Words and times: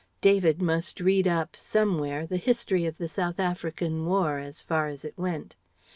David 0.19 0.63
must 0.63 0.99
read 0.99 1.27
up 1.27 1.55
somewhere 1.55 2.25
the 2.25 2.37
history 2.37 2.87
of 2.87 2.97
the 2.97 3.07
South 3.07 3.39
African 3.39 4.07
War 4.07 4.39
as 4.39 4.63
far 4.63 4.87
as 4.87 5.05
it 5.05 5.15
went. 5.15 5.55